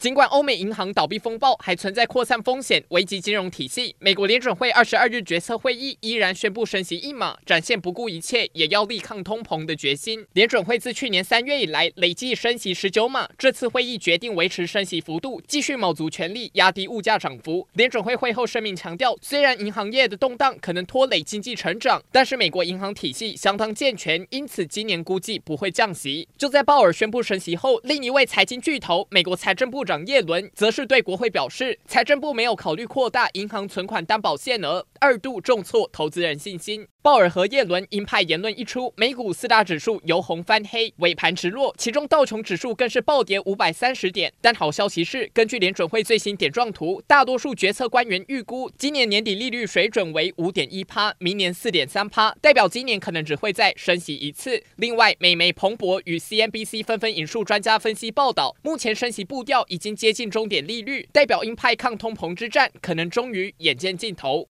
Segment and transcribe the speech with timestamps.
[0.00, 10.24] 尽管欧美银行倒闭风暴还存在扩散风险，危及金融体系，美国联准会二十二日决策会议依然宣布升息一码，展现不顾一切也要力抗通膨的决心。
[10.32, 17.68] 联准会自去年三月以来累计升息十九码，这次会议决定维持升息幅度，继续卯足全力压低物价涨幅。
[17.74, 26.26] 联准会会后声明强调，虽然银行业的动荡可能拖累经济成长，但是美国银行体系相当健全，因此今年估计不会降息。
[26.38, 36.86] 就在鲍尔宣布升息后，另一位财经巨头美国财政部长耶伦则是对国会表示，财政部没有考虑扩大银行存款担保限额，二度重挫投资人信心。
[37.02, 44.30] 鲍尔和耶伦鹰派言论一出，美股四大指数由红翻黑，尾盘直落，其中道琼指数更是暴跌五百三十点。
[44.42, 54.62] 但好消息是，根据联准会最新点状图，大多数决策官员预估今年年底利率水准为五点一趴，明年四点三趴，代表今年可能只会再升息一次。
[54.76, 60.30] 另外，美媒彭博与 CNBC 纷纷引述专家分析报道，目前升息步调已已经接近。
[60.30, 64.48] 终点利率代表鹰派抗通膨之战可能终于眼见尽头。